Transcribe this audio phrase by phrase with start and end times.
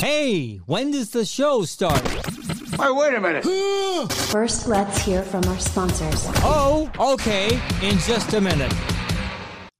[0.00, 2.00] Hey, when does the show start?
[2.00, 3.44] Hey, wait a minute.
[4.30, 6.24] First, let's hear from our sponsors.
[6.36, 8.72] Oh, okay, in just a minute.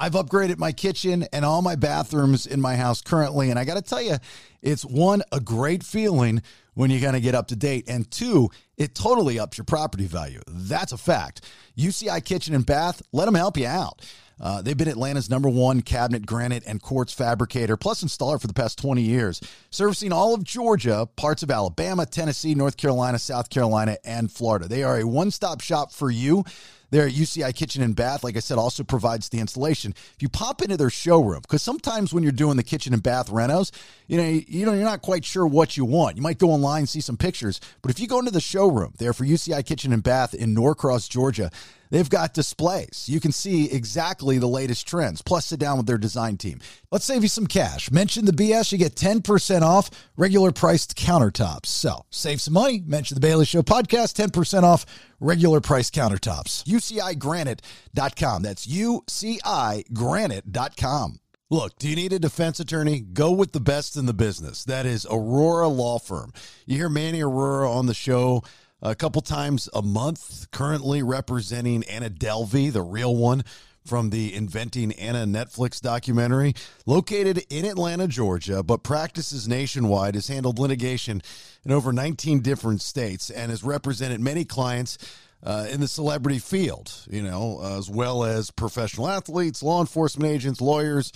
[0.00, 3.50] I've upgraded my kitchen and all my bathrooms in my house currently.
[3.50, 4.16] And I got to tell you,
[4.62, 6.42] it's one, a great feeling
[6.72, 7.84] when you kind of get up to date.
[7.86, 8.48] And two,
[8.78, 10.40] it totally ups your property value.
[10.48, 11.42] That's a fact.
[11.76, 14.00] UCI Kitchen and Bath, let them help you out.
[14.40, 18.54] Uh, they've been Atlanta's number one cabinet, granite, and quartz fabricator, plus installer for the
[18.54, 19.38] past 20 years,
[19.68, 24.66] servicing all of Georgia, parts of Alabama, Tennessee, North Carolina, South Carolina, and Florida.
[24.66, 26.44] They are a one stop shop for you.
[26.90, 29.94] Their UCI Kitchen and Bath, like I said, also provides the installation.
[30.14, 33.30] If you pop into their showroom, because sometimes when you're doing the kitchen and bath
[33.30, 33.70] renos,
[34.08, 36.16] you know, you know, you're not quite sure what you want.
[36.16, 38.94] You might go online and see some pictures, but if you go into the showroom
[38.98, 41.50] there for UCI Kitchen and Bath in Norcross, Georgia,
[41.90, 43.06] They've got displays.
[43.08, 46.60] You can see exactly the latest trends, plus sit down with their design team.
[46.90, 47.90] Let's save you some cash.
[47.90, 51.66] Mention the BS, you get 10% off regular priced countertops.
[51.66, 52.82] So save some money.
[52.86, 54.86] Mention the Bailey Show podcast, 10% off
[55.18, 56.64] regular price countertops.
[56.64, 58.42] UCIGranite.com.
[58.42, 61.20] That's UCIGranite.com.
[61.52, 63.00] Look, do you need a defense attorney?
[63.00, 64.62] Go with the best in the business.
[64.64, 66.32] That is Aurora Law Firm.
[66.64, 68.44] You hear Manny Aurora on the show
[68.82, 73.44] a couple times a month, currently representing Anna Delvey, the real one
[73.84, 76.54] from the Inventing Anna Netflix documentary.
[76.86, 81.22] Located in Atlanta, Georgia, but practices nationwide, has handled litigation
[81.64, 84.98] in over 19 different states and has represented many clients.
[85.42, 90.60] Uh, in the celebrity field, you know, as well as professional athletes, law enforcement agents,
[90.60, 91.12] lawyers,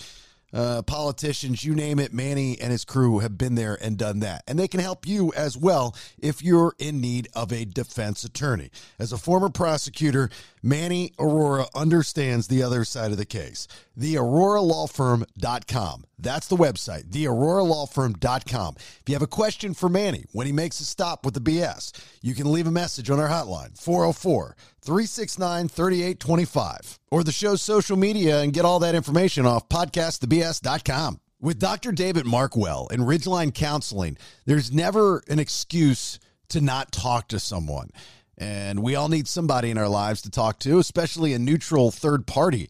[0.55, 4.43] uh, politicians, you name it, Manny and his crew have been there and done that.
[4.47, 8.71] And they can help you as well if you're in need of a defense attorney.
[8.97, 10.29] As a former prosecutor,
[10.63, 13.67] Manny Aurora understands the other side of the case.
[13.99, 16.05] TheAuroraLawFirm.com.
[16.17, 18.75] That's the website, TheAuroraLawFirm.com.
[18.77, 21.91] If you have a question for Manny when he makes a stop with the BS,
[22.21, 27.97] you can leave a message on our hotline, 404 369 3825, or the show's social
[27.97, 31.19] media and get all that information off podcastthebs.com.
[31.41, 31.91] With Dr.
[31.91, 37.89] David Markwell and Ridgeline Counseling, there's never an excuse to not talk to someone.
[38.37, 42.25] And we all need somebody in our lives to talk to, especially a neutral third
[42.25, 42.69] party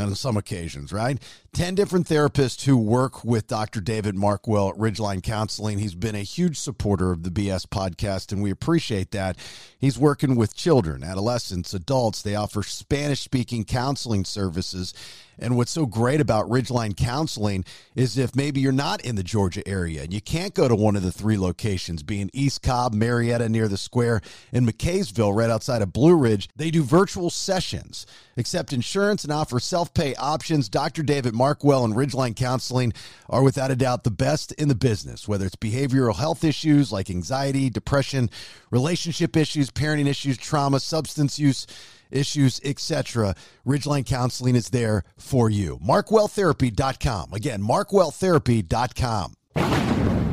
[0.00, 1.18] on some occasions, right?
[1.52, 3.80] 10 different therapists who work with Dr.
[3.80, 5.80] David Markwell at Ridgeline Counseling.
[5.80, 9.36] He's been a huge supporter of the BS podcast, and we appreciate that.
[9.76, 12.22] He's working with children, adolescents, adults.
[12.22, 14.94] They offer Spanish speaking counseling services.
[15.40, 19.66] And what's so great about Ridgeline Counseling is if maybe you're not in the Georgia
[19.66, 23.48] area and you can't go to one of the three locations, being East Cobb, Marietta
[23.48, 24.20] near the square,
[24.52, 28.04] and McCaysville right outside of Blue Ridge, they do virtual sessions,
[28.36, 30.68] accept insurance, and offer self pay options.
[30.68, 31.02] Dr.
[31.02, 32.92] David Markwell and Ridgeline Counseling
[33.30, 37.08] are without a doubt the best in the business, whether it's behavioral health issues like
[37.08, 38.28] anxiety, depression,
[38.70, 41.66] relationship issues, parenting issues, trauma, substance use
[42.10, 43.34] issues, etc.
[43.66, 45.78] Ridgeline Counseling is there for you.
[45.78, 47.32] MarkwellTherapy.com.
[47.32, 49.34] Again, MarkwellTherapy.com.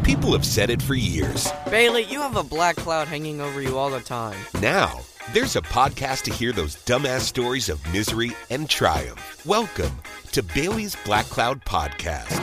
[0.03, 1.50] People have said it for years.
[1.69, 4.38] Bailey, you have a black cloud hanging over you all the time.
[4.62, 5.01] Now,
[5.33, 9.45] there's a podcast to hear those dumbass stories of misery and triumph.
[9.45, 9.91] Welcome
[10.31, 12.38] to Bailey's Black Cloud Podcast.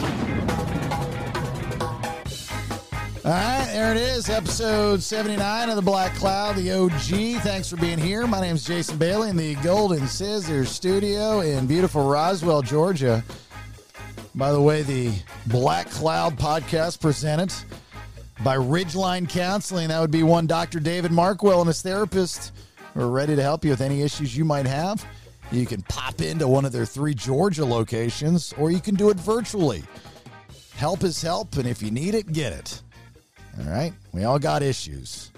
[3.24, 7.40] All right, there it is, episode 79 of the Black Cloud, the OG.
[7.42, 8.26] Thanks for being here.
[8.26, 13.24] My name is Jason Bailey in the Golden Scissors studio in beautiful Roswell, Georgia.
[14.34, 15.14] By the way, the
[15.46, 17.50] Black Cloud podcast presented
[18.42, 19.88] by Ridgeline Counseling.
[19.88, 20.78] That would be one Dr.
[20.78, 22.52] David Markwell and his therapist
[22.94, 25.04] who are ready to help you with any issues you might have.
[25.52, 29.18] You can pop into one of their three Georgia locations, or you can do it
[29.18, 29.82] virtually.
[30.76, 32.82] Help is help, and if you need it, get it.
[33.58, 33.92] All right.
[34.12, 35.30] We all got issues.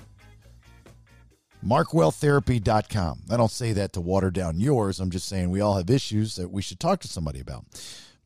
[1.67, 3.23] MarkwellTherapy.com.
[3.31, 5.01] I don't say that to water down yours.
[5.01, 7.65] I'm just saying we all have issues that we should talk to somebody about.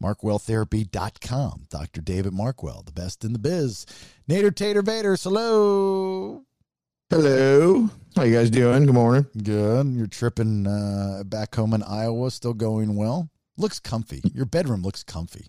[0.03, 1.67] MarkwellTherapy.com.
[1.71, 2.01] Dr.
[2.01, 3.87] David Markwell, the best in the biz.
[4.29, 6.43] Nader Tater Vader, hello.
[7.11, 7.91] Hello.
[8.15, 8.87] How you guys doing?
[8.87, 9.27] Good morning.
[9.43, 9.89] Good.
[9.89, 13.29] You're tripping uh, back home in Iowa, still going well.
[13.57, 14.23] Looks comfy.
[14.33, 15.49] Your bedroom looks comfy.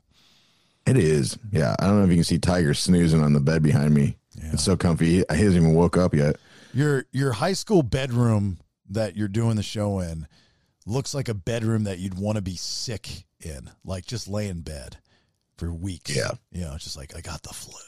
[0.87, 1.37] It is.
[1.51, 1.75] Yeah.
[1.77, 4.17] I don't know if you can see Tiger snoozing on the bed behind me.
[4.35, 4.53] Yeah.
[4.53, 5.05] It's so comfy.
[5.05, 6.37] He hasn't even woke up yet.
[6.73, 8.57] Your your high school bedroom
[8.89, 10.27] that you're doing the show in
[10.87, 14.61] looks like a bedroom that you'd want to be sick in, like just lay in
[14.61, 14.97] bed
[15.59, 16.15] for weeks.
[16.15, 16.31] Yeah.
[16.51, 17.79] You know, it's just like I got the flu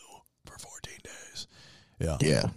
[0.46, 1.48] for 14 days.
[2.00, 2.18] Yeah.
[2.22, 2.50] Yeah.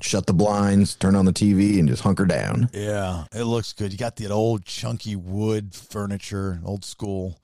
[0.00, 2.70] Shut the blinds, turn on the TV, and just hunker down.
[2.72, 3.24] Yeah.
[3.32, 3.92] It looks good.
[3.92, 7.38] You got that old chunky wood furniture, old school,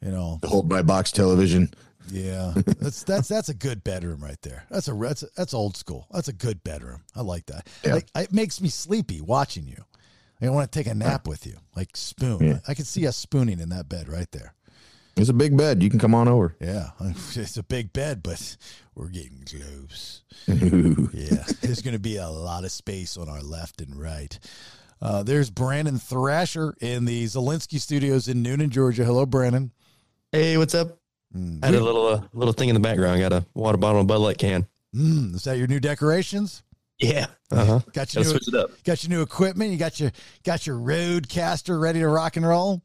[0.00, 0.40] you know.
[0.44, 1.72] Hold my box television.
[2.10, 4.64] Yeah, that's that's that's a good bedroom right there.
[4.70, 6.06] That's a that's that's old school.
[6.12, 7.02] That's a good bedroom.
[7.16, 7.68] I like that.
[7.84, 7.94] Yeah.
[7.94, 9.84] Like it makes me sleepy watching you.
[10.40, 12.46] I want to take a nap with you, like spoon.
[12.46, 12.58] Yeah.
[12.68, 14.54] I can see us spooning in that bed right there.
[15.16, 15.82] It's a big bed.
[15.82, 16.54] You can come on over.
[16.60, 18.56] Yeah, it's a big bed, but
[18.94, 20.22] we're getting close.
[20.46, 24.38] Yeah, there's going to be a lot of space on our left and right.
[25.00, 29.04] Uh, there's Brandon Thrasher in the Zelensky Studios in Newnan, Georgia.
[29.04, 29.72] Hello, Brandon.
[30.32, 30.98] Hey, what's up?
[31.34, 31.62] Mm.
[31.62, 33.16] I had a little uh, little thing in the background.
[33.16, 34.66] I got a water bottle and Bud Light can.
[34.94, 36.62] Mm, is that your new decorations?
[36.98, 37.26] Yeah.
[37.50, 37.80] Uh huh.
[37.92, 38.70] Got your Gotta new, switch it up.
[38.84, 39.70] got your new equipment.
[39.72, 40.12] You got your
[40.44, 42.82] got your RodeCaster ready to rock and roll.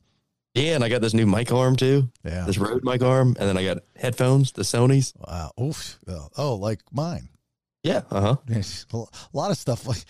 [0.53, 2.09] Yeah, and I got this new mic arm too.
[2.25, 2.45] Yeah.
[2.45, 5.13] This Rode mic arm, and then I got headphones, the Sony's.
[5.17, 5.51] Wow.
[5.61, 5.97] Oof.
[6.07, 7.29] Oh, oh, like mine.
[7.83, 8.01] Yeah.
[8.11, 8.59] Uh huh.
[8.93, 10.03] A lot of stuff like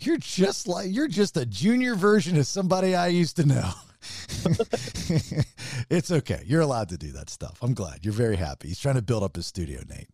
[0.00, 3.70] you're just like you're just a junior version of somebody I used to know.
[5.90, 6.42] it's okay.
[6.44, 7.58] You're allowed to do that stuff.
[7.62, 8.04] I'm glad.
[8.04, 8.68] You're very happy.
[8.68, 10.08] He's trying to build up his studio, Nate.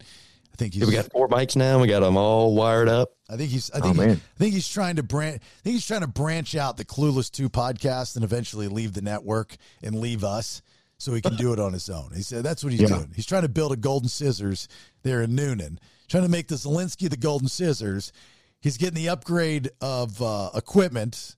[0.54, 1.80] I think he's Yeah, we got four mics now.
[1.80, 3.10] We got them all wired up.
[3.28, 4.10] I think he's I Oh, think man.
[4.10, 7.30] I think he's trying to branch I think he's trying to branch out the Clueless
[7.30, 10.62] 2 podcast and eventually leave the network and leave us
[10.98, 12.12] so he can do it on his own.
[12.14, 12.88] He said that's what he's Yeah.
[12.88, 13.12] doing.
[13.16, 14.68] He's trying to build a golden scissors
[15.02, 15.78] there in Newnan.
[16.08, 18.12] Trying to make the Zelensky the golden scissors.
[18.60, 21.36] He's getting the upgrade of uh, equipment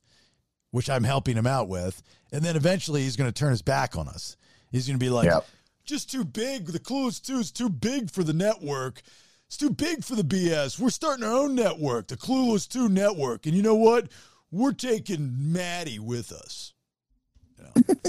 [0.72, 2.02] which I'm helping him out with,
[2.32, 4.36] and then eventually he's going to turn his back on us.
[4.70, 5.46] He's going to be like Yep.
[5.86, 6.66] Just too big.
[6.66, 9.02] The Clueless 2 is too big for the network.
[9.46, 10.78] It's too big for the BS.
[10.78, 13.46] We're starting our own network, the Clueless 2 network.
[13.46, 14.08] And you know what?
[14.50, 16.74] We're taking Maddie with us.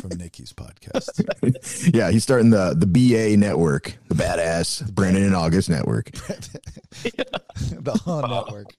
[0.02, 1.94] From Nikki's podcast.
[1.94, 6.12] yeah, he's starting the the BA network, the badass Brandon and August network.
[6.12, 8.74] the Han network.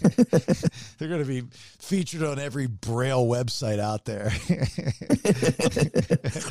[0.98, 1.42] They're going to be
[1.78, 4.32] featured on every Braille website out there.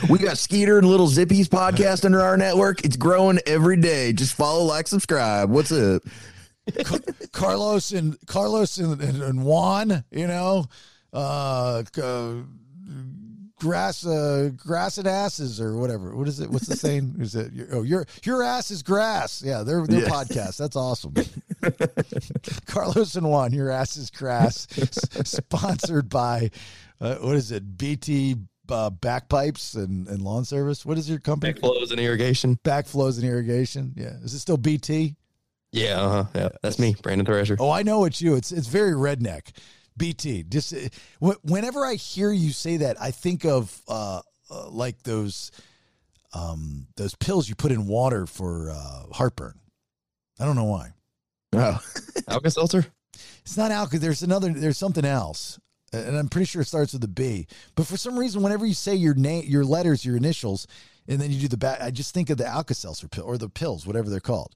[0.09, 2.85] We got Skeeter and Little Zippy's podcast under our network.
[2.85, 4.13] It's growing every day.
[4.13, 5.49] Just follow, like, subscribe.
[5.49, 6.03] What's up?
[7.31, 10.65] Carlos and Carlos and, and, and Juan, you know,
[11.13, 12.33] uh, uh,
[13.59, 16.15] grass, uh, grass and asses or whatever.
[16.15, 16.49] What is it?
[16.49, 17.15] What's the saying?
[17.19, 17.51] Is it?
[17.71, 19.41] Oh, your your ass is grass.
[19.45, 20.07] Yeah, their their Yeah.
[20.09, 20.57] podcast.
[20.57, 21.13] That's awesome.
[22.65, 24.67] Carlos and Juan, your ass is grass.
[24.77, 26.51] S- sponsored by,
[27.01, 27.77] uh, what is it?
[27.77, 28.35] BT
[28.69, 30.85] uh, backpipes and, and lawn service.
[30.85, 31.53] What is your company?
[31.53, 32.59] Backflows and irrigation.
[32.63, 33.93] Backflows and irrigation.
[33.95, 35.15] Yeah, is it still BT?
[35.71, 35.99] Yeah.
[36.01, 36.25] Uh huh.
[36.35, 36.49] Yeah.
[36.61, 37.57] That's me, Brandon Thrasher.
[37.59, 38.35] Oh, I know it's you.
[38.35, 39.51] It's it's very redneck.
[39.99, 40.43] BT.
[40.43, 40.89] Just uh,
[41.23, 45.51] wh- whenever I hear you say that, I think of uh, uh, like those
[46.33, 49.59] um, those pills you put in water for uh, heartburn.
[50.39, 50.93] I don't know why.
[51.53, 51.79] Oh,
[52.27, 52.85] Alka Seltzer.
[53.41, 53.99] It's not Alka.
[53.99, 54.49] There's another.
[54.51, 55.59] There's something else,
[55.93, 57.47] and I'm pretty sure it starts with a B.
[57.75, 60.67] But for some reason, whenever you say your name, your letters, your initials,
[61.07, 63.37] and then you do the back, I just think of the Alka Seltzer pill or
[63.37, 64.55] the pills, whatever they're called.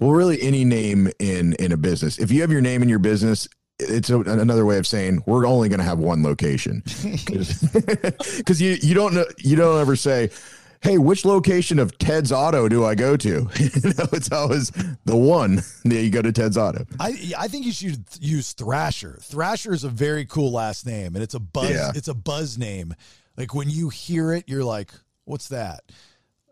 [0.00, 2.18] well, really, any name in in a business.
[2.18, 3.48] If you have your name in your business,
[3.78, 6.82] it's a, another way of saying we're only going to have one location.
[7.26, 10.30] Because you you don't know you don't ever say,
[10.80, 13.28] "Hey, which location of Ted's Auto do I go to?"
[13.58, 14.70] you know, it's always
[15.04, 16.86] the one that you go to Ted's Auto.
[17.00, 19.18] I I think you should use Thrasher.
[19.22, 21.70] Thrasher is a very cool last name, and it's a buzz.
[21.70, 21.92] Yeah.
[21.94, 22.94] It's a buzz name.
[23.36, 24.90] Like when you hear it, you're like,
[25.24, 25.80] "What's that?"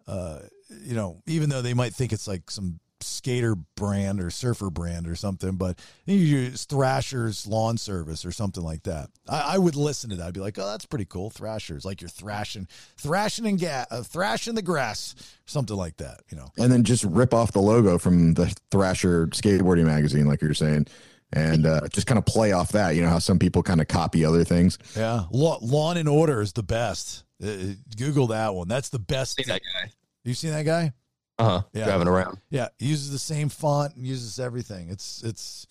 [0.06, 0.41] Uh,
[0.82, 5.06] you know, even though they might think it's like some skater brand or surfer brand
[5.06, 9.11] or something, but you use Thrasher's Lawn Service or something like that.
[9.28, 10.26] I, I would listen to that.
[10.26, 14.02] I'd be like, "Oh, that's pretty cool." Thrasher's like you're thrashing, thrashing and ga- uh,
[14.02, 15.14] thrashing the grass,
[15.47, 16.21] something like that.
[16.31, 16.49] You know.
[16.59, 20.87] and then just rip off the logo from the Thrasher skateboarding magazine, like you're saying,
[21.33, 22.95] and uh, just kind of play off that.
[22.95, 24.78] You know how some people kind of copy other things.
[24.97, 27.25] Yeah, Law, Lawn and Order is the best.
[27.43, 27.57] Uh, uh,
[27.97, 28.69] Google that one.
[28.69, 29.37] That's the best.
[29.37, 29.90] See that guy.
[30.25, 30.93] You seen that guy?
[31.38, 31.62] Uh huh.
[31.73, 31.85] Yeah.
[31.87, 32.38] Driving around.
[32.50, 34.88] Yeah, uses the same font and uses everything.
[34.88, 35.67] It's it's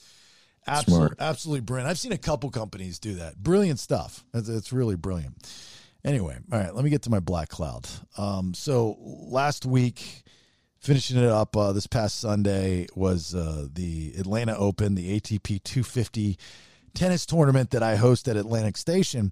[0.68, 1.90] absolutely absolutely brilliant.
[1.90, 3.38] I've seen a couple companies do that.
[3.38, 4.24] Brilliant stuff.
[4.34, 5.36] It's, it's really brilliant.
[6.06, 7.88] Anyway, all right, let me get to my black cloud.
[8.18, 10.24] Um, so last week,
[10.80, 16.38] finishing it up uh, this past Sunday was uh, the Atlanta Open, the ATP 250
[16.94, 19.32] tennis tournament that I host at Atlantic Station.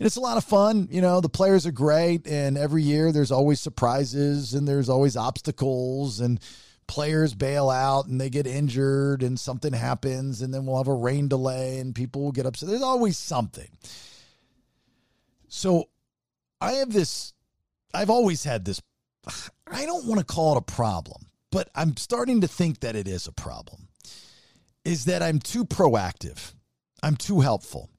[0.00, 0.88] And it's a lot of fun.
[0.90, 2.26] You know, the players are great.
[2.26, 6.40] And every year there's always surprises and there's always obstacles and
[6.86, 10.94] players bail out and they get injured and something happens and then we'll have a
[10.94, 12.68] rain delay and people will get upset.
[12.68, 13.68] There's always something.
[15.48, 15.88] So
[16.60, 17.34] I have this,
[17.92, 18.80] I've always had this,
[19.70, 23.06] I don't want to call it a problem, but I'm starting to think that it
[23.06, 23.88] is a problem.
[24.84, 26.54] Is that I'm too proactive,
[27.02, 27.90] I'm too helpful.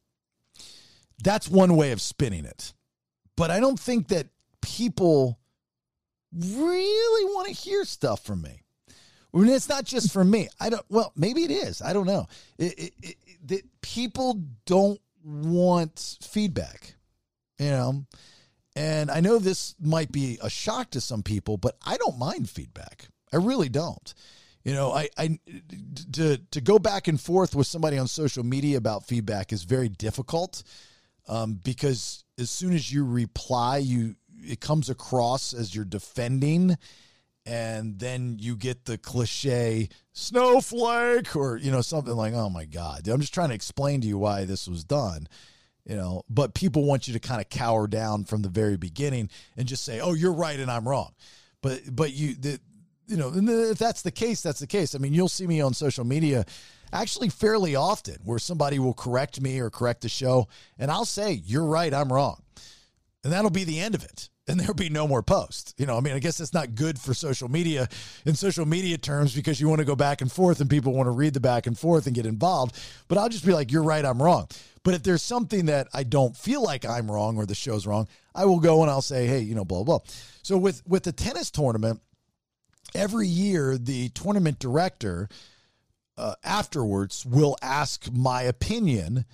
[1.23, 2.73] That's one way of spinning it.
[3.35, 4.27] But I don't think that
[4.61, 5.39] people
[6.33, 8.63] really want to hear stuff from me.
[9.33, 10.49] I mean, it's not just for me.
[10.59, 10.85] I don't.
[10.89, 11.81] Well, maybe it is.
[11.81, 12.27] I don't know.
[12.57, 16.95] It, it, it, that people don't want feedback,
[17.57, 18.05] you know.
[18.75, 22.49] And I know this might be a shock to some people, but I don't mind
[22.49, 23.07] feedback.
[23.33, 24.13] I really don't.
[24.63, 25.39] You know, I, I
[26.13, 29.89] to to go back and forth with somebody on social media about feedback is very
[29.89, 30.63] difficult
[31.27, 36.77] um, because as soon as you reply, you it comes across as you're defending,
[37.45, 43.07] and then you get the cliche snowflake or you know something like, "Oh my god,
[43.07, 45.27] I'm just trying to explain to you why this was done."
[45.85, 49.29] You know, but people want you to kind of cower down from the very beginning
[49.57, 51.13] and just say, "Oh, you're right and I'm wrong."
[51.61, 52.59] But but you the
[53.07, 54.95] you know, if that's the case, that's the case.
[54.95, 56.45] I mean, you'll see me on social media
[56.93, 61.41] actually fairly often where somebody will correct me or correct the show, and I'll say,
[61.45, 62.41] You're right, I'm wrong.
[63.23, 64.29] And that'll be the end of it.
[64.47, 65.75] And there'll be no more posts.
[65.77, 67.87] You know, I mean, I guess that's not good for social media
[68.25, 71.07] in social media terms because you want to go back and forth and people want
[71.07, 72.77] to read the back and forth and get involved.
[73.07, 74.47] But I'll just be like, You're right, I'm wrong.
[74.83, 78.07] But if there's something that I don't feel like I'm wrong or the show's wrong,
[78.33, 79.99] I will go and I'll say, Hey, you know, blah, blah.
[80.41, 82.01] So with with the tennis tournament,
[82.95, 85.29] every year the tournament director
[86.17, 89.25] uh, afterwards will ask my opinion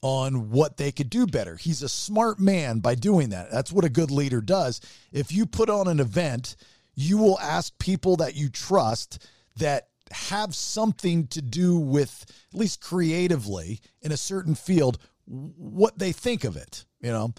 [0.00, 1.56] on what they could do better.
[1.56, 3.50] He's a smart man by doing that.
[3.50, 4.80] That's what a good leader does.
[5.12, 6.56] If you put on an event,
[6.94, 12.80] you will ask people that you trust that have something to do with at least
[12.80, 17.34] creatively in a certain field what they think of it, you know.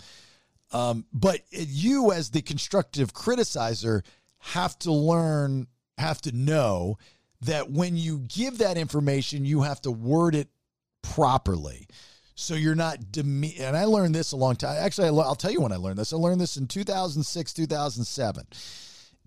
[0.72, 4.04] Um, but you as the constructive criticizer
[4.40, 5.68] have to learn,
[5.98, 6.98] have to know
[7.42, 10.50] that when you give that information, you have to word it
[11.02, 11.88] properly.
[12.36, 14.78] So you're not deme- and I learned this a long time.
[14.80, 16.14] Actually, I'll tell you when I learned this.
[16.14, 18.48] I learned this in 2006, 2007.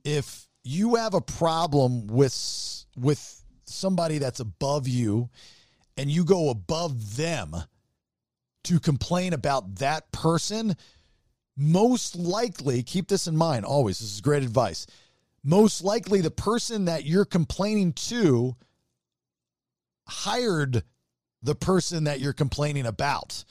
[0.04, 5.31] If you have a problem with with somebody that's above you
[5.97, 7.54] and you go above them
[8.64, 10.75] to complain about that person,
[11.57, 13.99] most likely, keep this in mind always.
[13.99, 14.87] This is great advice
[15.44, 18.56] most likely the person that you're complaining to
[20.06, 20.82] hired
[21.42, 23.44] the person that you're complaining about.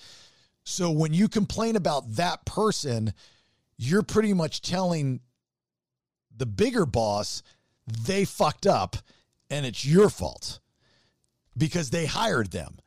[0.64, 3.14] So when you complain about that person,
[3.78, 5.22] you're pretty much telling
[6.36, 7.44] the bigger boss
[8.06, 8.96] they fucked up
[9.50, 10.60] and it's your fault
[11.58, 12.78] because they hired them.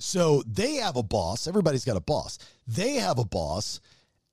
[0.00, 1.46] So they have a boss.
[1.46, 2.38] Everybody's got a boss.
[2.66, 3.80] They have a boss.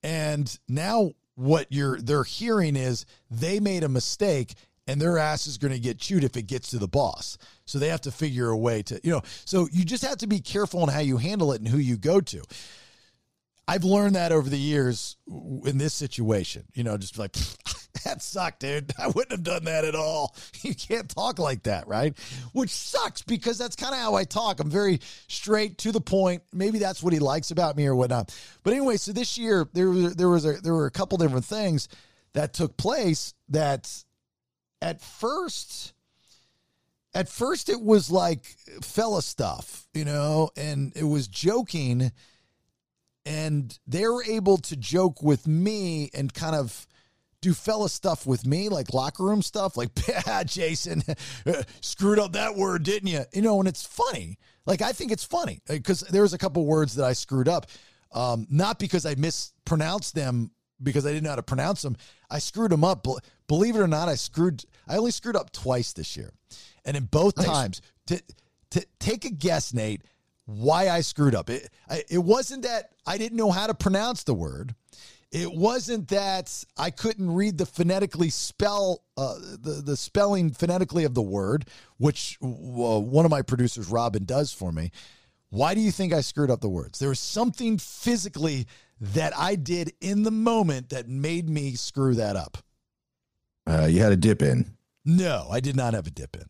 [0.01, 4.53] And now what you're they're hearing is they made a mistake
[4.87, 7.37] and their ass is going to get chewed if it gets to the boss.
[7.65, 10.27] So they have to figure a way to, you know, so you just have to
[10.27, 12.41] be careful on how you handle it and who you go to.
[13.67, 15.15] I've learned that over the years
[15.65, 17.35] in this situation, you know, just like
[18.05, 18.93] that sucked, dude.
[18.99, 20.35] I wouldn't have done that at all.
[20.61, 22.15] You can't talk like that, right?
[22.53, 24.59] Which sucks because that's kind of how I talk.
[24.59, 26.43] I'm very straight to the point.
[26.53, 28.35] Maybe that's what he likes about me or whatnot.
[28.61, 31.45] But anyway, so this year there was there was a, there were a couple different
[31.45, 31.87] things
[32.33, 33.91] that took place that
[34.83, 35.93] at first
[37.15, 38.45] at first it was like
[38.83, 42.11] fella stuff, you know, and it was joking
[43.25, 46.87] and they were able to joke with me and kind of
[47.41, 51.03] do fella stuff with me, like locker room stuff, like, yeah, Jason,
[51.81, 53.23] screwed up that word, didn't you?
[53.33, 54.37] You know, and it's funny.
[54.65, 57.65] Like, I think it's funny because there was a couple words that I screwed up,
[58.11, 60.51] um, not because I mispronounced them
[60.83, 61.97] because I didn't know how to pronounce them.
[62.29, 63.05] I screwed them up.
[63.47, 64.63] Believe it or not, I screwed.
[64.87, 66.31] I only screwed up twice this year,
[66.85, 67.45] and in both nice.
[67.47, 68.21] times, to
[68.71, 70.03] to take a guess, Nate,
[70.45, 71.49] why I screwed up.
[71.49, 74.75] It I, it wasn't that I didn't know how to pronounce the word.
[75.31, 81.13] It wasn't that I couldn't read the phonetically spell uh, the the spelling phonetically of
[81.13, 84.91] the word, which uh, one of my producers, Robin, does for me.
[85.49, 86.99] Why do you think I screwed up the words?
[86.99, 88.67] There was something physically
[88.99, 92.57] that I did in the moment that made me screw that up.
[93.67, 94.77] Uh, you had a dip in.
[95.05, 96.45] No, I did not have a dip in.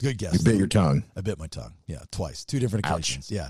[0.00, 0.34] Good guess.
[0.34, 1.04] You bit your tongue.
[1.16, 1.74] I bit my tongue.
[1.86, 3.30] Yeah, twice, two different occasions.
[3.30, 3.32] Ouch.
[3.32, 3.48] Yeah,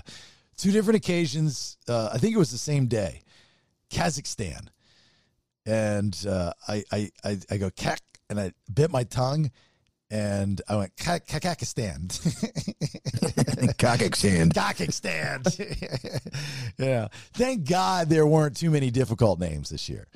[0.57, 1.77] two different occasions.
[1.87, 3.21] Uh, I think it was the same day.
[3.89, 4.67] Kazakhstan.
[5.65, 9.51] And uh, I, I, I, I go, kak, and I bit my tongue
[10.11, 12.07] and I went Kazakhstan.
[13.77, 14.53] Kazakhstan.
[14.53, 15.41] Kazakhstan.
[16.77, 17.07] yeah.
[17.33, 20.07] Thank God there weren't too many difficult names this year.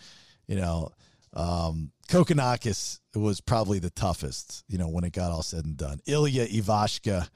[0.47, 0.91] You know,
[1.33, 5.99] um, Kokkinakis was probably the toughest, you know, when it got all said and done.
[6.05, 7.27] Ilya Ivashka,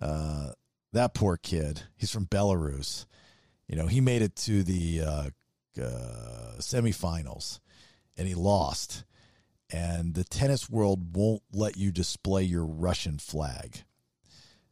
[0.00, 0.52] uh,
[0.92, 3.06] that poor kid, he's from Belarus.
[3.68, 5.30] You know, he made it to the uh,
[5.78, 7.60] uh, semifinals,
[8.16, 9.04] and he lost.
[9.72, 13.84] And the tennis world won't let you display your Russian flag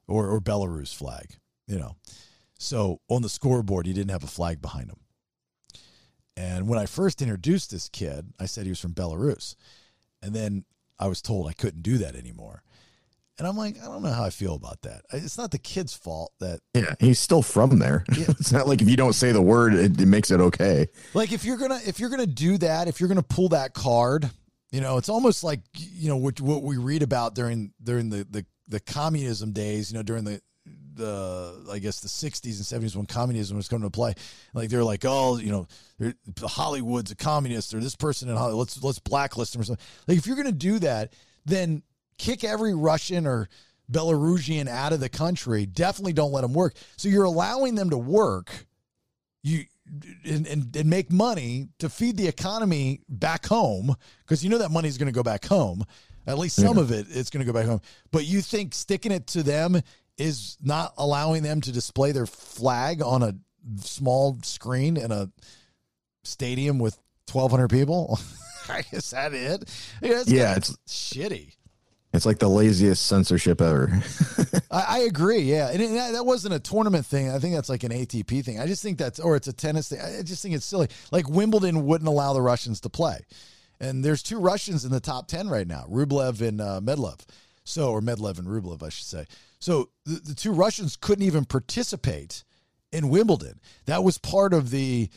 [0.08, 1.36] or, or Belarus flag,
[1.68, 1.94] you know.
[2.58, 4.98] So on the scoreboard, he didn't have a flag behind him.
[6.36, 9.54] And when I first introduced this kid, I said he was from Belarus.
[10.22, 10.64] And then
[10.98, 12.62] I was told I couldn't do that anymore.
[13.38, 15.02] And I'm like, I don't know how I feel about that.
[15.12, 16.60] It's not the kid's fault that.
[16.74, 18.04] Yeah, he's still from there.
[18.16, 18.24] Yeah.
[18.28, 20.88] it's not like if you don't say the word, it, it, makes it okay.
[21.14, 24.28] Like if you're gonna if you're gonna do that, if you're gonna pull that card,
[24.72, 28.26] you know, it's almost like you know what what we read about during during the
[28.28, 29.92] the the communism days.
[29.92, 30.42] You know, during the
[30.98, 34.14] the I guess the 60s and 70s when communism was coming to play.
[34.52, 35.66] Like they're like, oh, you know,
[36.42, 38.58] Hollywood's a communist or this person in Hollywood.
[38.58, 39.86] Let's let's blacklist them or something.
[40.06, 41.14] Like if you're going to do that,
[41.46, 41.82] then
[42.18, 43.48] kick every Russian or
[43.90, 45.66] Belarusian out of the country.
[45.66, 46.74] Definitely don't let them work.
[46.96, 48.66] So you're allowing them to work.
[49.42, 49.64] You
[50.24, 54.70] and, and, and make money to feed the economy back home because you know that
[54.70, 55.84] money is going to go back home.
[56.26, 56.82] At least some yeah.
[56.82, 57.80] of it, it's going to go back home.
[58.10, 59.80] But you think sticking it to them
[60.18, 63.34] is not allowing them to display their flag on a
[63.80, 65.30] small screen in a
[66.24, 66.98] stadium with
[67.32, 68.20] 1,200 people?
[68.92, 69.64] is that it?
[70.02, 71.54] Yeah, it's, yeah, it's shitty.
[72.12, 74.02] It's like the laziest censorship ever.
[74.70, 75.40] I, I, agree.
[75.40, 77.30] Yeah, and it, that wasn't a tournament thing.
[77.30, 78.58] I think that's like an ATP thing.
[78.58, 80.00] I just think that's, or it's a tennis thing.
[80.00, 80.88] I just think it's silly.
[81.12, 83.18] Like Wimbledon wouldn't allow the Russians to play,
[83.78, 87.20] and there's two Russians in the top ten right now, Rublev and uh, Medlev.
[87.64, 89.26] So, or Medlev and Rublev, I should say.
[89.58, 92.42] So the, the two Russians couldn't even participate
[92.90, 93.60] in Wimbledon.
[93.84, 95.10] That was part of the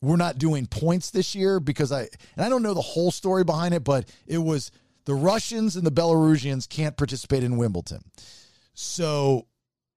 [0.00, 2.02] we're not doing points this year because I
[2.36, 4.70] and I don't know the whole story behind it, but it was
[5.08, 8.02] the Russians and the Belarusians can't participate in Wimbledon.
[8.74, 9.46] So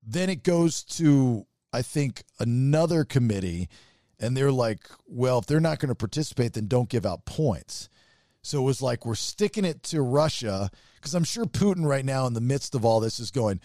[0.02, 3.68] then it goes to I think another committee
[4.22, 7.90] and they're like, well, if they're not going to participate, then don't give out points.
[8.42, 12.26] So it was like we're sticking it to Russia because I'm sure Putin right now
[12.26, 13.60] in the midst of all this is going,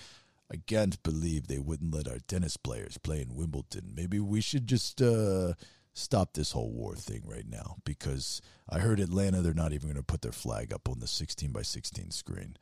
[0.52, 3.92] I can't believe they wouldn't let our tennis players play in Wimbledon.
[3.94, 5.52] Maybe we should just uh,
[5.96, 9.96] stop this whole war thing right now because I heard Atlanta they're not even going
[9.96, 12.56] to put their flag up on the 16 by 16 screen.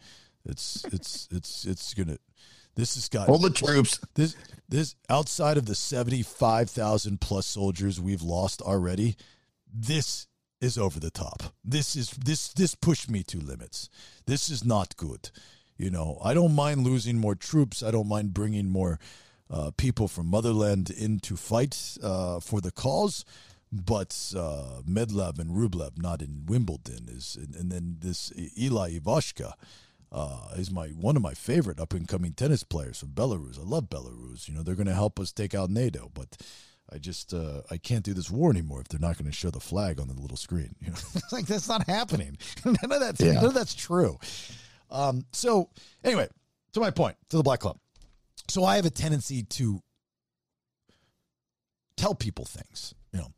[0.44, 2.18] It's it's it's it's gonna.
[2.76, 3.98] This has got all the troops.
[4.14, 4.36] This
[4.68, 9.16] this outside of the 75,000 plus soldiers we've lost already.
[9.72, 10.26] This
[10.60, 11.42] is over the top.
[11.64, 13.88] This is this this pushed me to limits.
[14.26, 15.30] This is not good.
[15.76, 17.82] You know, I don't mind losing more troops.
[17.82, 18.98] I don't mind bringing more
[19.50, 23.24] uh, people from motherland in to fight uh, for the cause.
[23.72, 29.54] But uh, Medlev and Rublev not in Wimbledon is, and, and then this Eli Ivashka
[30.12, 33.59] uh, is my one of my favorite up and coming tennis players from Belarus.
[33.59, 34.48] I love Belarus.
[34.48, 36.37] You know, they're going to help us take out NATO, but
[36.92, 39.50] I just uh, I can't do this war anymore if they're not going to show
[39.50, 40.76] the flag on the little screen.
[40.80, 40.98] You know,
[41.33, 42.38] like that's not happening.
[42.64, 43.33] none of that's yeah.
[43.33, 44.18] none of that's true.
[44.90, 45.70] Um, so
[46.04, 46.28] anyway,
[46.74, 47.78] to my point, to the Black Club.
[48.48, 49.80] So I have a tendency to
[51.96, 53.33] tell people things, you know,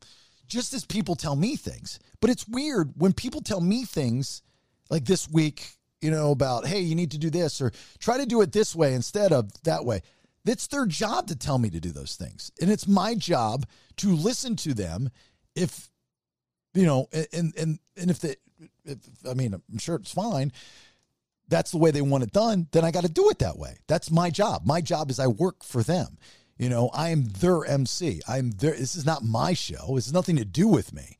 [0.47, 1.99] just as people tell me things.
[2.19, 4.41] But it's weird when people tell me things
[4.89, 8.25] like this week, you know, about, hey, you need to do this or try to
[8.25, 10.01] do it this way instead of that way.
[10.45, 12.51] It's their job to tell me to do those things.
[12.61, 13.65] And it's my job
[13.97, 15.09] to listen to them
[15.55, 15.89] if,
[16.73, 18.35] you know, and, and, and if they,
[18.85, 18.97] if,
[19.29, 20.51] I mean, I'm sure it's fine
[21.47, 23.77] that's the way they want it done, then I got to do it that way.
[23.87, 24.63] That's my job.
[24.65, 26.17] My job is I work for them.
[26.57, 28.21] You know, I am their MC.
[28.27, 28.71] I'm their.
[28.71, 29.95] This is not my show.
[29.95, 31.17] It's nothing to do with me.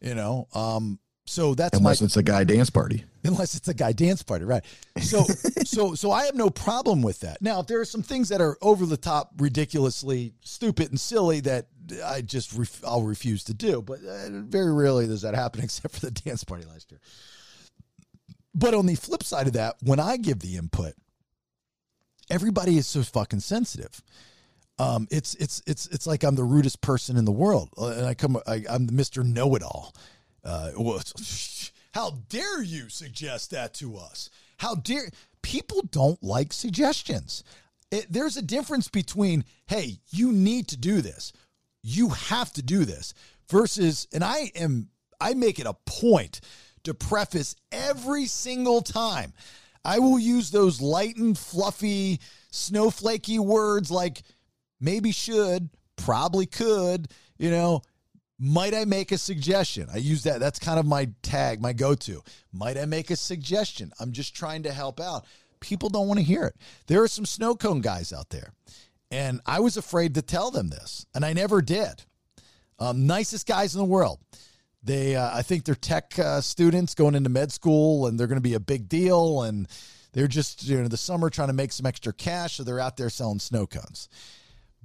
[0.00, 3.04] You know, um, so that's unless my, it's a guy dance party.
[3.24, 4.64] Unless it's a guy dance party, right?
[5.00, 5.22] So,
[5.64, 7.40] so, so I have no problem with that.
[7.40, 11.38] Now, if there are some things that are over the top, ridiculously stupid and silly
[11.40, 11.68] that
[12.04, 15.94] I just ref, I'll refuse to do, but uh, very rarely does that happen, except
[15.94, 17.00] for the dance party last year.
[18.54, 20.94] But on the flip side of that, when I give the input,
[22.30, 24.02] everybody is so fucking sensitive.
[24.78, 28.06] Um, it's it's it's it's like I'm the rudest person in the world, uh, and
[28.06, 29.24] I come I, am the Mr.
[29.24, 29.94] Know It All.
[30.44, 30.70] Uh,
[31.94, 34.30] how dare you suggest that to us?
[34.58, 35.10] How dare
[35.42, 37.44] people don't like suggestions?
[37.90, 41.32] It, there's a difference between hey, you need to do this,
[41.82, 43.14] you have to do this,
[43.48, 44.88] versus, and I am
[45.20, 46.40] I make it a point
[46.84, 49.32] to preface every single time.
[49.84, 52.20] I will use those light and fluffy,
[52.52, 54.22] snowflakey words like
[54.80, 57.82] maybe should, probably could, you know,
[58.38, 59.88] might I make a suggestion?
[59.92, 60.40] I use that.
[60.40, 62.22] That's kind of my tag, my go to.
[62.52, 63.92] Might I make a suggestion?
[64.00, 65.26] I'm just trying to help out.
[65.60, 66.56] People don't want to hear it.
[66.88, 68.52] There are some snow cone guys out there,
[69.12, 72.02] and I was afraid to tell them this, and I never did.
[72.80, 74.18] Um, nicest guys in the world
[74.82, 78.36] They, uh, I think they're tech uh, students going into med school, and they're going
[78.36, 79.42] to be a big deal.
[79.42, 79.68] And
[80.12, 82.96] they're just you know the summer trying to make some extra cash, so they're out
[82.96, 84.08] there selling snow cones.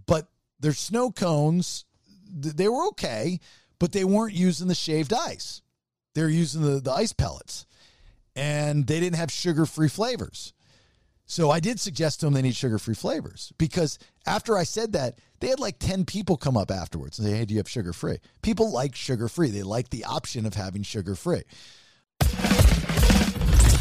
[0.05, 0.27] But
[0.59, 1.85] their snow cones,
[2.31, 3.39] they were okay,
[3.79, 5.61] but they weren't using the shaved ice.
[6.13, 7.65] They're using the, the ice pellets,
[8.35, 10.53] and they didn't have sugar free flavors.
[11.29, 14.93] So I did suggest to them they need sugar free flavors because after I said
[14.93, 17.69] that, they had like 10 people come up afterwards and say, Hey, do you have
[17.69, 18.19] sugar free?
[18.41, 19.49] People like sugar free.
[19.49, 21.43] They like the option of having sugar free.